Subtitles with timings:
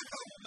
[0.00, 0.39] 事